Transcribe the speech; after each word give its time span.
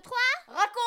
2, 0.00 0.02
3, 0.02 0.16
raconte 0.48 0.80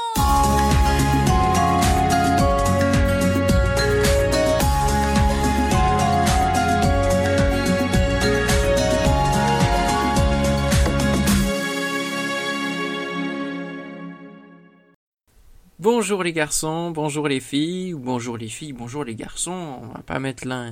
Bonjour 15.80 16.23
les 16.23 16.32
garçons, 16.32 16.91
bonjour 16.91 17.27
les 17.27 17.39
filles, 17.39 17.93
ou 17.93 18.00
bonjour 18.00 18.38
les 18.38 18.48
filles, 18.48 18.71
bonjour 18.73 19.04
les 19.04 19.16
garçons, 19.16 19.80
on 19.82 19.88
va 19.88 20.02
pas 20.02 20.18
mettre 20.20 20.48
l'un 20.48 20.71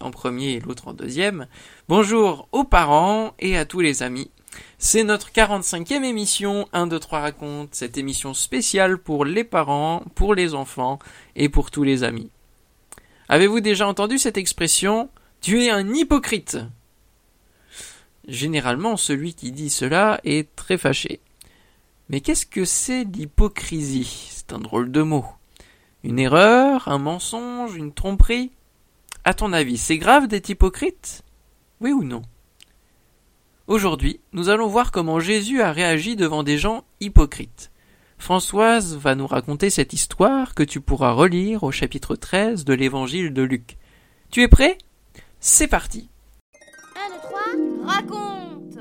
en 0.00 0.10
premier 0.10 0.54
et 0.54 0.60
l'autre 0.60 0.88
en 0.88 0.94
deuxième. 0.94 1.46
Bonjour 1.88 2.48
aux 2.52 2.64
parents 2.64 3.34
et 3.38 3.56
à 3.56 3.66
tous 3.66 3.80
les 3.80 4.02
amis. 4.02 4.30
C'est 4.78 5.04
notre 5.04 5.30
45e 5.30 6.04
émission 6.04 6.68
1, 6.72 6.86
2, 6.86 6.98
3 6.98 7.20
raconte, 7.20 7.74
cette 7.74 7.96
émission 7.96 8.34
spéciale 8.34 8.98
pour 8.98 9.24
les 9.24 9.44
parents, 9.44 10.02
pour 10.14 10.34
les 10.34 10.54
enfants 10.54 10.98
et 11.34 11.48
pour 11.48 11.70
tous 11.70 11.82
les 11.82 12.02
amis. 12.02 12.30
Avez-vous 13.28 13.60
déjà 13.60 13.88
entendu 13.88 14.18
cette 14.18 14.36
expression 14.36 15.08
Tu 15.40 15.64
es 15.64 15.70
un 15.70 15.92
hypocrite 15.92 16.58
Généralement, 18.28 18.96
celui 18.96 19.34
qui 19.34 19.52
dit 19.52 19.70
cela 19.70 20.20
est 20.24 20.54
très 20.56 20.78
fâché. 20.78 21.20
Mais 22.08 22.20
qu'est-ce 22.20 22.46
que 22.46 22.64
c'est 22.64 23.04
l'hypocrisie 23.04 24.28
C'est 24.30 24.52
un 24.52 24.58
drôle 24.58 24.92
de 24.92 25.02
mot. 25.02 25.24
Une 26.04 26.18
erreur, 26.18 26.86
un 26.88 26.98
mensonge, 26.98 27.74
une 27.74 27.92
tromperie? 27.92 28.52
À 29.24 29.34
ton 29.34 29.52
avis, 29.52 29.76
c'est 29.76 29.98
grave 29.98 30.28
d'être 30.28 30.48
hypocrite? 30.48 31.22
Oui 31.80 31.90
ou 31.90 32.04
non? 32.04 32.22
Aujourd'hui, 33.66 34.20
nous 34.30 34.48
allons 34.48 34.68
voir 34.68 34.92
comment 34.92 35.18
Jésus 35.18 35.60
a 35.60 35.72
réagi 35.72 36.14
devant 36.14 36.44
des 36.44 36.56
gens 36.56 36.84
hypocrites. 37.00 37.72
Françoise 38.16 38.96
va 38.96 39.16
nous 39.16 39.26
raconter 39.26 39.70
cette 39.70 39.92
histoire 39.92 40.54
que 40.54 40.62
tu 40.62 40.80
pourras 40.80 41.10
relire 41.10 41.64
au 41.64 41.72
chapitre 41.72 42.14
13 42.14 42.64
de 42.64 42.74
l'évangile 42.74 43.34
de 43.34 43.42
Luc. 43.42 43.76
Tu 44.30 44.42
es 44.42 44.48
prêt? 44.48 44.78
C'est 45.40 45.66
parti 45.66 46.08
1, 46.94 47.08
2, 47.10 47.14
3, 47.20 47.92
raconte 47.92 48.78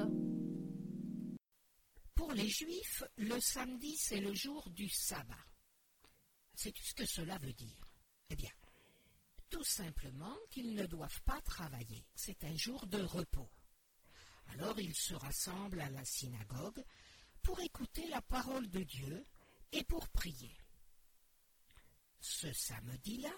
Pour 2.14 2.32
les 2.34 2.48
Juifs, 2.48 3.04
le 3.18 3.40
samedi, 3.40 3.96
c'est 3.98 4.22
le 4.22 4.36
jour 4.36 4.70
du 4.70 4.88
sabbat. 4.88 5.34
Sais-tu 6.54 6.84
ce 6.84 6.94
que 6.94 7.08
cela 7.08 7.40
veut 7.40 7.54
dire? 7.54 7.90
Eh 8.30 8.36
bien, 8.36 8.52
tout 9.50 9.64
simplement 9.64 10.38
qu'ils 10.52 10.76
ne 10.76 10.86
doivent 10.86 11.22
pas 11.26 11.42
travailler. 11.42 12.06
C'est 12.14 12.44
un 12.44 12.56
jour 12.56 12.86
de 12.86 13.02
repos. 13.02 13.50
Alors 14.50 14.80
ils 14.80 14.96
se 14.96 15.14
rassemblent 15.14 15.82
à 15.82 15.90
la 15.90 16.06
synagogue 16.06 16.84
pour 17.42 17.60
écouter 17.60 18.08
la 18.08 18.22
parole 18.22 18.70
de 18.70 18.84
Dieu 18.84 19.26
et 19.72 19.84
pour 19.84 20.08
prier. 20.10 20.56
Ce 22.20 22.52
samedi-là, 22.54 23.34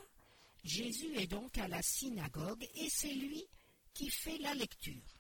Jésus 0.64 1.16
est 1.18 1.28
donc 1.28 1.58
à 1.58 1.68
la 1.68 1.82
synagogue 1.82 2.68
et 2.76 2.90
c'est 2.90 3.14
lui 3.14 3.46
qui 3.94 4.10
fait 4.10 4.38
la 4.38 4.54
lecture. 4.54 5.20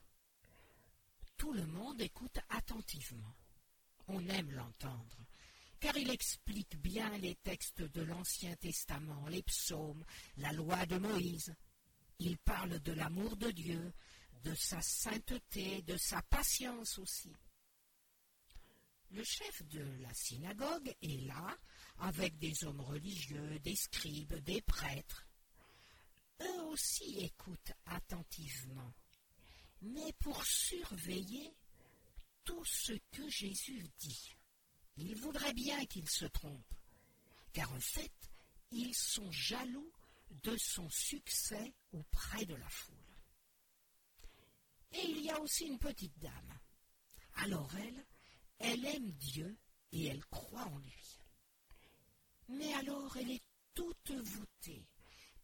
Tout 1.37 1.53
le 1.53 1.65
monde 1.65 2.01
écoute 2.01 2.39
attentivement. 2.49 3.35
On 4.07 4.25
aime 4.29 4.51
l'entendre, 4.51 5.17
car 5.79 5.97
il 5.97 6.09
explique 6.09 6.77
bien 6.77 7.17
les 7.17 7.35
textes 7.35 7.81
de 7.81 8.01
l'Ancien 8.01 8.55
Testament, 8.55 9.27
les 9.27 9.43
psaumes, 9.43 10.03
la 10.37 10.53
loi 10.53 10.85
de 10.85 10.97
Moïse. 10.97 11.53
Il 12.19 12.37
parle 12.37 12.79
de 12.79 12.93
l'amour 12.93 13.35
de 13.35 13.51
Dieu, 13.51 13.93
de 14.43 14.53
sa 14.55 14.81
sainteté, 14.81 15.81
de 15.83 15.97
sa 15.97 16.21
patience 16.23 16.97
aussi. 16.99 17.33
Le 19.11 19.23
chef 19.23 19.63
de 19.67 19.83
la 20.01 20.13
synagogue 20.13 20.93
est 21.01 21.25
là, 21.25 21.57
avec 21.99 22.37
des 22.37 22.63
hommes 22.65 22.81
religieux, 22.81 23.59
des 23.59 23.75
scribes, 23.75 24.35
des 24.43 24.61
prêtres. 24.61 25.25
Eux 26.41 26.61
aussi 26.63 27.19
écoutent 27.19 27.73
attentivement, 27.85 28.93
mais 29.81 30.13
pour 30.19 30.43
surveiller 30.45 31.55
tout 32.43 32.63
ce 32.65 32.93
que 33.11 33.27
Jésus 33.29 33.87
dit. 33.99 34.35
Ils 34.97 35.15
voudraient 35.15 35.53
bien 35.53 35.85
qu'il 35.85 36.09
se 36.09 36.25
trompe, 36.25 36.73
car 37.53 37.71
en 37.71 37.79
fait, 37.79 38.13
ils 38.71 38.95
sont 38.95 39.31
jaloux 39.31 39.91
de 40.43 40.55
son 40.57 40.89
succès 40.89 41.73
auprès 41.91 42.45
de 42.45 42.55
la 42.55 42.69
foule. 42.69 43.06
Et 44.91 45.05
il 45.05 45.21
y 45.21 45.29
a 45.29 45.39
aussi 45.39 45.65
une 45.65 45.79
petite 45.79 46.17
dame. 46.19 46.59
Alors 47.35 47.73
elle, 47.75 48.05
elle 48.59 48.85
aime 48.85 49.11
Dieu 49.11 49.57
et 49.91 50.05
elle 50.07 50.25
croit 50.25 50.65
en 50.65 50.77
lui. 50.79 51.19
Mais 52.49 52.73
alors 52.75 53.15
elle 53.17 53.31
est 53.31 53.43
toute 53.73 54.11
voûtée, 54.11 54.87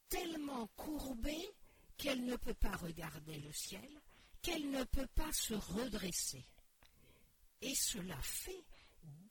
tellement 0.10 0.68
courbée 0.76 1.50
qu'elle 1.98 2.26
ne 2.26 2.36
peut 2.36 2.56
pas 2.56 2.76
regarder 2.78 3.40
le 3.40 3.52
ciel, 3.54 4.02
qu'elle 4.42 4.70
ne 4.72 4.84
peut 4.86 5.08
pas 5.14 5.32
se 5.32 5.54
redresser. 5.54 6.46
Et 7.62 7.76
cela 7.76 8.20
fait 8.22 8.64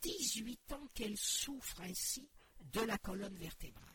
dix-huit 0.00 0.72
ans 0.72 0.86
qu'elle 0.94 1.18
souffre 1.18 1.80
ainsi 1.80 2.28
de 2.60 2.80
la 2.80 2.98
colonne 2.98 3.36
vertébrale. 3.36 3.88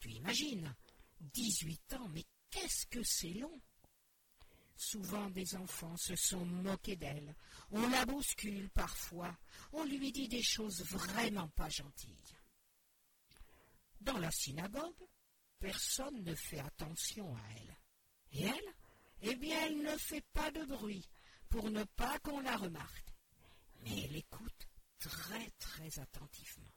Tu 0.00 0.10
imagines, 0.12 0.74
dix-huit 1.20 1.92
ans, 1.94 2.08
mais 2.08 2.24
qu'est-ce 2.50 2.86
que 2.86 3.02
c'est 3.02 3.34
long 3.34 3.60
Souvent 4.76 5.30
des 5.30 5.56
enfants 5.56 5.96
se 5.96 6.14
sont 6.16 6.44
moqués 6.44 6.96
d'elle. 6.96 7.34
On 7.70 7.88
la 7.88 8.04
bouscule 8.04 8.68
parfois. 8.70 9.36
On 9.72 9.84
lui 9.84 10.12
dit 10.12 10.28
des 10.28 10.42
choses 10.42 10.82
vraiment 10.84 11.48
pas 11.48 11.70
gentilles. 11.70 12.36
Dans 14.00 14.18
la 14.18 14.30
synagogue, 14.30 15.08
personne 15.58 16.22
ne 16.22 16.34
fait 16.34 16.60
attention 16.60 17.34
à 17.34 17.40
elle. 17.56 17.76
Et 18.32 18.44
elle? 18.44 18.74
Eh 19.22 19.36
bien, 19.36 19.58
elle 19.64 19.82
ne 19.82 19.96
fait 19.96 20.24
pas 20.32 20.50
de 20.50 20.64
bruit 20.66 21.08
pour 21.48 21.70
ne 21.70 21.84
pas 21.84 22.18
qu'on 22.18 22.40
la 22.40 22.56
remarque. 22.56 23.14
Mais 23.82 24.04
elle 24.04 24.16
écoute 24.16 24.68
très 24.98 25.50
très 25.58 25.98
attentivement. 25.98 26.72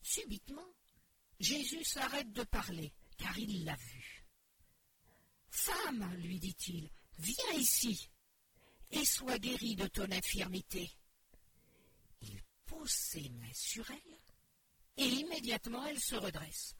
Subitement, 0.00 0.74
Jésus 1.38 1.84
s'arrête 1.84 2.32
de 2.32 2.42
parler, 2.44 2.92
car 3.18 3.38
il 3.38 3.64
l'a 3.64 3.76
vue. 3.76 4.19
Femme, 5.50 6.14
lui 6.18 6.38
dit-il, 6.38 6.88
viens 7.18 7.52
ici 7.54 8.08
et 8.90 9.04
sois 9.04 9.38
guérie 9.38 9.76
de 9.76 9.86
ton 9.86 10.10
infirmité. 10.10 10.90
Il 12.22 12.40
pose 12.66 12.90
ses 12.90 13.28
mains 13.30 13.52
sur 13.52 13.88
elle 13.90 14.18
et 14.96 15.06
immédiatement 15.06 15.84
elle 15.86 16.00
se 16.00 16.16
redresse. 16.16 16.74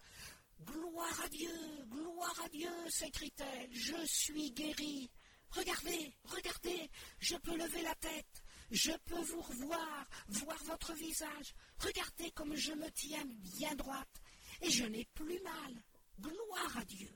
Gloire 0.65 1.21
à 1.25 1.29
Dieu, 1.29 1.85
gloire 1.89 2.41
à 2.45 2.49
Dieu, 2.49 2.71
s'écrie-t-elle, 2.89 3.73
je 3.73 4.07
suis 4.07 4.53
guérie. 4.53 5.11
Regardez, 5.51 6.15
regardez, 6.25 6.91
je 7.19 7.37
peux 7.37 7.57
lever 7.57 7.83
la 7.83 7.95
tête, 7.97 8.45
je 8.71 8.93
peux 9.05 9.21
vous 9.23 9.41
revoir, 9.41 10.07
voir 10.29 10.63
votre 10.65 10.93
visage. 10.95 11.55
Regardez 11.79 12.31
comme 12.33 12.55
je 12.55 12.73
me 12.73 12.91
tiens 12.93 13.25
bien 13.27 13.75
droite 13.75 14.23
et 14.61 14.71
je 14.71 14.85
n'ai 14.85 15.07
plus 15.15 15.41
mal. 15.41 15.83
Gloire 16.21 16.77
à 16.77 16.85
Dieu. 16.85 17.09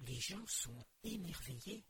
Les 0.00 0.18
gens 0.18 0.46
sont 0.46 0.84
émerveillés 1.04 1.84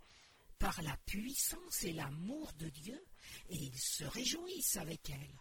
par 0.58 0.80
la 0.82 0.96
puissance 0.98 1.84
et 1.84 1.92
l'amour 1.92 2.52
de 2.54 2.68
Dieu 2.68 3.02
et 3.48 3.56
ils 3.56 3.78
se 3.80 4.04
réjouissent 4.04 4.76
avec 4.76 5.10
elle. 5.10 5.40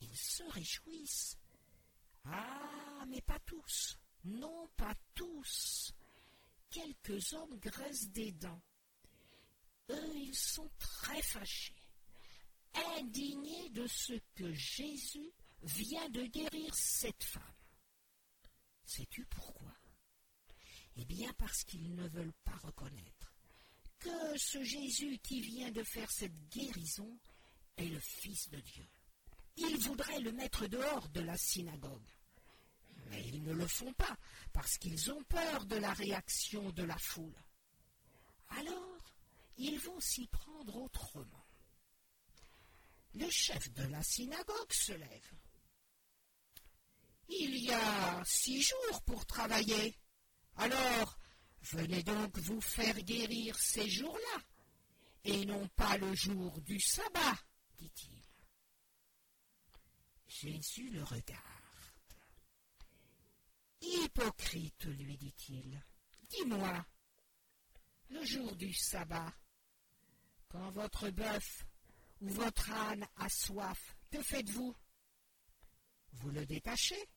Ils 0.00 0.16
se 0.16 0.42
réjouissent. 0.50 1.38
Ah, 2.24 3.04
mais 3.08 3.20
pas 3.22 3.38
tous. 3.40 3.98
Non, 4.24 4.68
pas 4.76 4.94
tous. 5.14 5.92
Quelques 6.70 7.32
hommes 7.34 7.58
graissent 7.58 8.10
des 8.10 8.32
dents. 8.32 8.62
Eux, 9.90 10.16
ils 10.16 10.34
sont 10.34 10.70
très 10.78 11.22
fâchés, 11.22 11.76
indignés 12.96 13.68
de 13.70 13.86
ce 13.86 14.14
que 14.34 14.50
Jésus 14.52 15.30
vient 15.62 16.08
de 16.08 16.24
guérir 16.24 16.74
cette 16.74 17.22
femme. 17.22 17.42
Sais-tu 18.86 19.24
pourquoi? 19.26 19.72
Eh 20.96 21.04
bien 21.04 21.32
parce 21.34 21.64
qu'ils 21.64 21.94
ne 21.94 22.08
veulent 22.08 22.34
pas 22.44 22.56
reconnaître 22.62 23.32
que 23.98 24.38
ce 24.38 24.62
Jésus 24.62 25.18
qui 25.18 25.40
vient 25.40 25.70
de 25.70 25.82
faire 25.82 26.10
cette 26.10 26.48
guérison 26.50 27.18
est 27.76 27.88
le 27.88 28.00
Fils 28.00 28.50
de 28.50 28.60
Dieu. 28.60 28.86
Ils 29.56 29.78
voudraient 29.78 30.20
le 30.20 30.32
mettre 30.32 30.66
dehors 30.66 31.08
de 31.08 31.20
la 31.20 31.36
synagogue. 31.36 32.08
Mais 33.10 33.26
ils 33.28 33.42
ne 33.42 33.52
le 33.52 33.66
font 33.66 33.92
pas 33.94 34.16
parce 34.52 34.78
qu'ils 34.78 35.10
ont 35.10 35.22
peur 35.24 35.64
de 35.66 35.76
la 35.76 35.92
réaction 35.92 36.70
de 36.70 36.82
la 36.82 36.98
foule. 36.98 37.44
Alors, 38.50 39.14
ils 39.56 39.78
vont 39.78 40.00
s'y 40.00 40.26
prendre 40.26 40.76
autrement. 40.76 41.46
Le 43.14 43.30
chef 43.30 43.72
de 43.74 43.84
la 43.84 44.02
synagogue 44.02 44.72
se 44.72 44.92
lève. 44.92 45.32
Il 47.28 47.56
y 47.56 47.72
a 47.72 48.22
six 48.24 48.62
jours 48.62 49.02
pour 49.02 49.24
travailler. 49.24 49.96
Alors, 50.56 51.18
venez 51.62 52.02
donc 52.02 52.38
vous 52.38 52.60
faire 52.60 53.00
guérir 53.02 53.58
ces 53.58 53.88
jours-là, 53.88 54.42
et 55.24 55.44
non 55.44 55.66
pas 55.68 55.96
le 55.98 56.14
jour 56.14 56.60
du 56.60 56.78
sabbat, 56.80 57.38
dit-il. 57.78 58.22
Jésus 60.26 60.90
le 60.90 61.02
regarde. 61.02 61.42
Hypocrite, 63.80 64.84
lui 64.84 65.16
dit-il, 65.16 65.82
dis-moi, 66.30 66.86
le 68.10 68.24
jour 68.24 68.54
du 68.56 68.72
sabbat, 68.72 69.32
quand 70.48 70.70
votre 70.70 71.10
bœuf 71.10 71.66
ou 72.20 72.28
votre 72.28 72.70
âne 72.70 73.06
a 73.16 73.28
soif, 73.28 73.96
que 74.10 74.22
faites-vous? 74.22 74.74
Vous 76.12 76.30
le 76.30 76.46
détachez, 76.46 77.08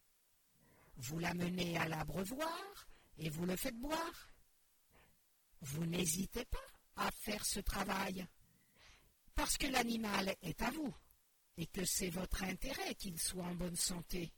vous 0.95 1.19
l'amenez 1.19 1.77
à 1.77 1.87
l'abreuvoir 1.87 2.87
et 3.17 3.29
vous 3.29 3.45
le 3.45 3.55
faites 3.55 3.77
boire. 3.77 4.29
Vous 5.61 5.85
n'hésitez 5.85 6.45
pas 6.45 6.57
à 6.97 7.11
faire 7.11 7.45
ce 7.45 7.59
travail, 7.59 8.25
parce 9.35 9.57
que 9.57 9.67
l'animal 9.67 10.35
est 10.41 10.61
à 10.61 10.71
vous 10.71 10.93
et 11.57 11.67
que 11.67 11.85
c'est 11.85 12.09
votre 12.09 12.43
intérêt 12.43 12.95
qu'il 12.95 13.19
soit 13.19 13.45
en 13.45 13.55
bonne 13.55 13.75
santé. 13.75 14.31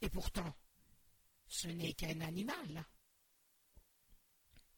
Et 0.00 0.08
pourtant, 0.08 0.54
ce 1.46 1.68
n'est 1.68 1.94
qu'un 1.94 2.20
animal. 2.20 2.84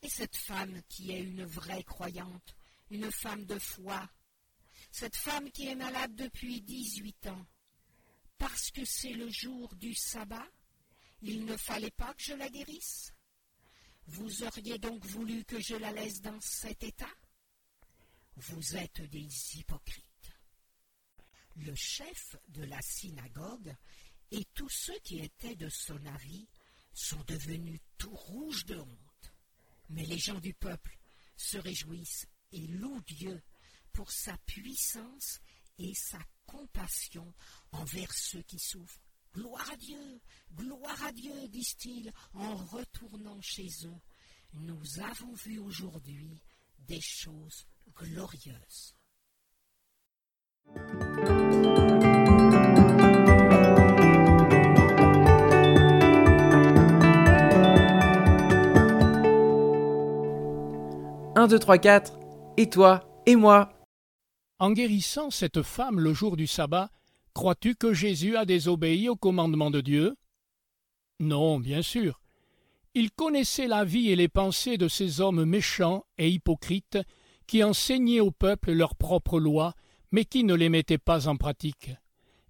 Et 0.03 0.09
cette 0.09 0.37
femme 0.37 0.83
qui 0.89 1.13
est 1.13 1.23
une 1.23 1.45
vraie 1.45 1.85
croyante, 1.85 2.57
une 2.91 3.11
femme 3.13 3.45
de 3.45 3.59
foi, 3.59 4.09
cette 4.91 5.17
femme 5.17 5.51
qui 5.51 5.69
est 5.69 5.75
malade 5.75 6.15
depuis 6.15 6.63
dix-huit 6.63 7.27
ans, 7.27 7.47
parce 8.39 8.71
que 8.71 8.85
c'est 8.85 9.13
le 9.13 9.29
jour 9.29 9.75
du 9.77 9.95
sabbat, 9.95 10.49
il 11.23 11.45
ne 11.45 11.57
fallait 11.57 11.91
pas 11.91 12.15
que 12.15 12.23
je 12.23 12.35
la 12.35 12.49
guérisse 12.49 13.13
Vous 14.07 14.43
auriez 14.43 14.79
donc 14.79 15.05
voulu 15.07 15.45
que 15.45 15.61
je 15.61 15.77
la 15.77 15.93
laisse 15.93 16.21
dans 16.21 16.41
cet 16.41 16.83
état? 16.83 17.15
Vous 18.37 18.77
êtes 18.77 19.03
des 19.03 19.29
hypocrites. 19.57 20.07
Le 21.57 21.75
chef 21.75 22.37
de 22.49 22.65
la 22.65 22.81
synagogue 22.81 23.75
et 24.31 24.45
tous 24.55 24.69
ceux 24.71 24.99
qui 25.01 25.19
étaient 25.19 25.57
de 25.57 25.69
son 25.69 26.05
avis 26.07 26.49
sont 26.93 27.23
devenus 27.25 27.81
tout 27.99 28.15
rouges 28.15 28.65
de 28.65 28.77
honte. 28.77 29.33
Mais 29.91 30.05
les 30.05 30.19
gens 30.19 30.41
du 30.41 30.55
peuple 30.55 30.97
se 31.37 31.59
réjouissent 31.59 32.27
et 32.53 32.67
louent 32.67 33.03
Dieu 33.03 33.43
pour 33.93 34.11
sa 34.11 34.37
puissance 34.39 35.41
et 35.79 35.95
sa 35.95 36.21
compassion 36.47 37.35
envers 37.73 38.13
ceux 38.13 38.43
qui 38.43 38.59
souffrent. 38.59 39.10
Gloire 39.35 39.71
à 39.73 39.77
Dieu, 39.77 40.21
gloire 40.57 41.05
à 41.05 41.13
Dieu, 41.13 41.33
disent-ils 41.49 42.13
en 42.35 42.57
retournant 42.57 43.41
chez 43.41 43.69
eux. 43.85 44.01
Nous 44.55 45.01
avons 45.01 45.33
vu 45.35 45.59
aujourd'hui 45.59 46.43
des 46.89 47.01
choses 47.01 47.67
glorieuses. 47.95 48.97
1, 61.37 61.47
2, 61.47 61.59
3, 61.59 61.79
4, 61.79 62.19
et 62.57 62.69
toi, 62.69 63.23
et 63.25 63.37
moi. 63.37 63.73
En 64.59 64.73
guérissant 64.73 65.31
cette 65.31 65.63
femme 65.63 66.01
le 66.01 66.13
jour 66.13 66.37
du 66.37 66.47
sabbat, 66.47 66.91
crois-tu 67.35 67.75
que 67.75 67.93
Jésus 67.93 68.37
a 68.37 68.45
désobéi 68.45 69.09
au 69.09 69.17
commandement 69.17 69.71
de 69.71 69.81
Dieu? 69.81 70.17
Non, 71.19 71.61
bien 71.61 71.83
sûr. 71.83 72.21
Il 72.95 73.11
connaissait 73.13 73.69
la 73.69 73.85
vie 73.85 74.11
et 74.11 74.17
les 74.17 74.29
pensées 74.29 74.77
de 74.77 74.89
ces 74.89 75.21
hommes 75.21 75.45
méchants 75.45 76.05
et 76.19 76.29
hypocrites 76.29 76.99
qui 77.47 77.63
enseignaient 77.63 78.21
au 78.21 78.31
peuple 78.31 78.73
leurs 78.73 78.95
propres 78.95 79.39
lois, 79.39 79.75
mais 80.13 80.25
qui 80.25 80.45
ne 80.45 80.55
les 80.55 80.69
mettaient 80.69 80.99
pas 80.99 81.29
en 81.29 81.37
pratique. 81.37 81.91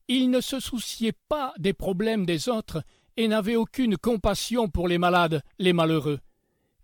Il 0.08 0.30
ne 0.30 0.40
se 0.40 0.60
souciait 0.60 1.14
pas 1.28 1.52
des 1.58 1.72
problèmes 1.72 2.26
des 2.26 2.48
autres 2.48 2.82
et 3.16 3.28
n'avait 3.28 3.56
aucune 3.56 3.96
compassion 3.96 4.68
pour 4.68 4.88
les 4.88 4.98
malades, 4.98 5.42
les 5.58 5.72
malheureux. 5.72 6.20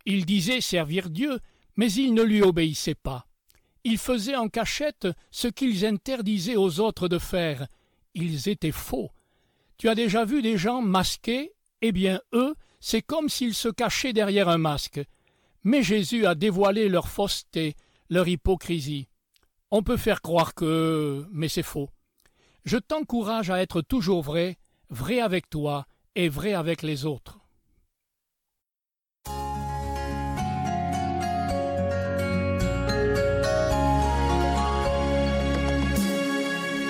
Il 0.04 0.26
disait 0.26 0.60
servir 0.60 1.10
Dieu, 1.10 1.40
mais 1.76 1.90
ils 1.92 2.14
ne 2.14 2.22
lui 2.22 2.42
obéissaient 2.42 2.94
pas. 2.94 3.26
Ils 3.84 3.98
faisaient 3.98 4.36
en 4.36 4.48
cachette 4.48 5.08
ce 5.30 5.48
qu'ils 5.48 5.86
interdisaient 5.86 6.56
aux 6.56 6.80
autres 6.80 7.08
de 7.08 7.18
faire. 7.18 7.66
Ils 8.16 8.48
étaient 8.48 8.72
faux. 8.72 9.10
Tu 9.76 9.90
as 9.90 9.94
déjà 9.94 10.24
vu 10.24 10.40
des 10.40 10.56
gens 10.56 10.80
masqués? 10.80 11.52
Eh 11.82 11.92
bien, 11.92 12.18
eux, 12.32 12.56
c'est 12.80 13.02
comme 13.02 13.28
s'ils 13.28 13.54
se 13.54 13.68
cachaient 13.68 14.14
derrière 14.14 14.48
un 14.48 14.56
masque. 14.56 15.02
Mais 15.64 15.82
Jésus 15.82 16.24
a 16.24 16.34
dévoilé 16.34 16.88
leur 16.88 17.08
fausseté, 17.08 17.76
leur 18.08 18.26
hypocrisie. 18.26 19.08
On 19.70 19.82
peut 19.82 19.98
faire 19.98 20.22
croire 20.22 20.54
que. 20.54 21.26
mais 21.30 21.48
c'est 21.48 21.62
faux. 21.62 21.90
Je 22.64 22.78
t'encourage 22.78 23.50
à 23.50 23.60
être 23.60 23.82
toujours 23.82 24.22
vrai, 24.22 24.56
vrai 24.88 25.20
avec 25.20 25.50
toi 25.50 25.86
et 26.14 26.30
vrai 26.30 26.54
avec 26.54 26.82
les 26.82 27.04
autres. 27.04 27.38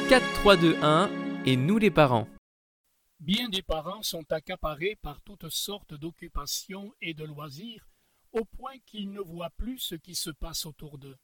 4, 0.09 0.23
3, 0.35 0.57
2, 0.57 0.77
1 0.85 1.43
et 1.47 1.57
nous 1.57 1.79
les 1.79 1.91
parents. 1.91 2.29
Bien 3.19 3.49
des 3.49 3.63
parents 3.63 4.05
sont 4.05 4.31
accaparés 4.31 4.95
par 5.03 5.21
toutes 5.23 5.49
sortes 5.49 5.95
d'occupations 5.95 6.95
et 7.01 7.13
de 7.13 7.25
loisirs, 7.25 7.89
au 8.31 8.45
point 8.45 8.79
qu'ils 8.87 9.11
ne 9.11 9.21
voient 9.21 9.51
plus 9.57 9.81
ce 9.81 9.97
qui 9.97 10.15
se 10.15 10.31
passe 10.31 10.65
autour 10.65 10.99
d'eux. 10.99 11.17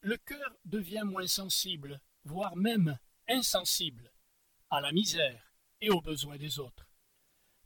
Le 0.00 0.16
cœur 0.16 0.56
devient 0.64 1.02
moins 1.04 1.26
sensible, 1.26 2.00
voire 2.24 2.56
même 2.56 2.98
insensible, 3.28 4.10
à 4.70 4.80
la 4.80 4.90
misère 4.90 5.52
et 5.82 5.90
aux 5.90 6.00
besoins 6.00 6.38
des 6.38 6.58
autres. 6.58 6.88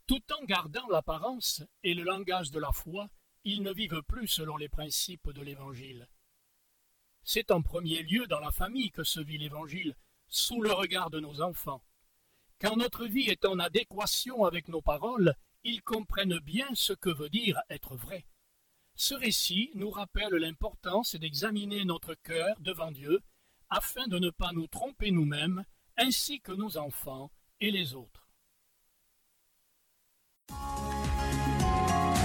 Tout 0.08 0.24
en 0.32 0.44
gardant 0.44 0.88
l'apparence 0.88 1.62
et 1.84 1.94
le 1.94 2.02
langage 2.02 2.50
de 2.50 2.58
la 2.58 2.72
foi, 2.72 3.08
ils 3.44 3.62
ne 3.62 3.72
vivent 3.72 4.02
plus 4.08 4.26
selon 4.26 4.56
les 4.56 4.68
principes 4.68 5.30
de 5.30 5.40
l'Évangile. 5.40 6.08
C'est 7.22 7.52
en 7.52 7.62
premier 7.62 8.02
lieu 8.02 8.26
dans 8.26 8.40
la 8.40 8.50
famille 8.50 8.90
que 8.90 9.04
se 9.04 9.20
vit 9.20 9.38
l'Évangile, 9.38 9.94
sous 10.32 10.62
le 10.62 10.72
regard 10.72 11.10
de 11.10 11.20
nos 11.20 11.42
enfants. 11.42 11.84
Quand 12.60 12.76
notre 12.76 13.06
vie 13.06 13.28
est 13.28 13.44
en 13.44 13.58
adéquation 13.58 14.44
avec 14.44 14.68
nos 14.68 14.80
paroles, 14.80 15.34
ils 15.62 15.82
comprennent 15.82 16.38
bien 16.40 16.66
ce 16.74 16.92
que 16.92 17.10
veut 17.10 17.28
dire 17.28 17.60
être 17.68 17.96
vrai. 17.96 18.24
Ce 18.96 19.14
récit 19.14 19.70
nous 19.74 19.90
rappelle 19.90 20.34
l'importance 20.34 21.14
d'examiner 21.16 21.84
notre 21.84 22.14
cœur 22.14 22.56
devant 22.60 22.90
Dieu 22.90 23.20
afin 23.68 24.06
de 24.08 24.18
ne 24.18 24.30
pas 24.30 24.52
nous 24.52 24.66
tromper 24.66 25.10
nous-mêmes 25.10 25.64
ainsi 25.96 26.40
que 26.40 26.52
nos 26.52 26.78
enfants 26.78 27.30
et 27.60 27.70
les 27.70 27.94
autres. 27.94 28.28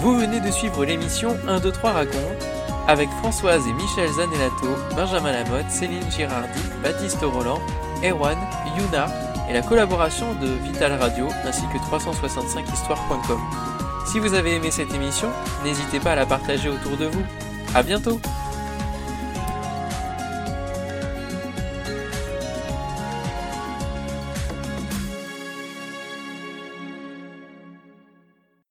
Vous 0.02 0.18
venez 0.18 0.40
de 0.40 0.52
suivre 0.52 0.86
l'émission 0.86 1.32
1, 1.48 1.60
2, 1.60 1.72
3 1.72 1.92
raconte 1.92 2.44
avec 2.88 3.10
Françoise 3.10 3.68
et 3.68 3.74
Michel 3.74 4.10
Zanellato, 4.10 4.68
Benjamin 4.96 5.32
Lamotte, 5.34 5.70
Céline 5.70 6.10
Girardi, 6.12 6.62
Baptiste 6.82 7.22
Roland 7.22 7.60
Erwan, 8.04 8.38
Yuna 8.78 9.08
et 9.50 9.54
la 9.54 9.62
collaboration 9.62 10.34
de 10.36 10.48
Vital 10.48 10.94
Radio 10.94 11.28
ainsi 11.46 11.64
que 11.74 11.78
365histoire.com. 11.78 13.40
Si 14.06 14.20
vous 14.20 14.34
avez 14.34 14.56
aimé 14.56 14.72
cette 14.72 14.94
émission, 14.94 15.30
n'hésitez 15.64 16.00
pas 16.00 16.14
à 16.14 16.16
la 16.16 16.26
partager 16.26 16.70
autour 16.70 16.98
de 16.98 17.06
vous. 17.06 17.24
À 17.76 17.84
bientôt! 17.84 18.20